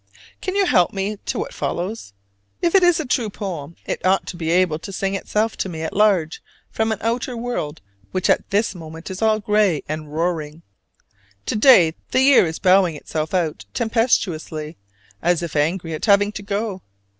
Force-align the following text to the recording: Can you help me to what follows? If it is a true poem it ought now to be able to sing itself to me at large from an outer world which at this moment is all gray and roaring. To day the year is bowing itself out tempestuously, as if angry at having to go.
Can 0.41 0.55
you 0.55 0.65
help 0.65 0.93
me 0.93 1.17
to 1.27 1.37
what 1.37 1.53
follows? 1.53 2.13
If 2.59 2.73
it 2.73 2.81
is 2.81 2.99
a 2.99 3.05
true 3.05 3.29
poem 3.29 3.75
it 3.85 4.03
ought 4.03 4.23
now 4.23 4.31
to 4.31 4.35
be 4.35 4.49
able 4.49 4.79
to 4.79 4.91
sing 4.91 5.13
itself 5.13 5.55
to 5.57 5.69
me 5.69 5.83
at 5.83 5.95
large 5.95 6.41
from 6.71 6.91
an 6.91 6.97
outer 7.01 7.37
world 7.37 7.81
which 8.11 8.27
at 8.27 8.49
this 8.49 8.73
moment 8.73 9.11
is 9.11 9.21
all 9.21 9.39
gray 9.39 9.83
and 9.87 10.11
roaring. 10.11 10.63
To 11.45 11.55
day 11.55 11.93
the 12.09 12.21
year 12.21 12.47
is 12.47 12.57
bowing 12.57 12.95
itself 12.95 13.35
out 13.35 13.65
tempestuously, 13.75 14.75
as 15.21 15.43
if 15.43 15.55
angry 15.55 15.93
at 15.93 16.05
having 16.05 16.31
to 16.31 16.41
go. 16.41 16.81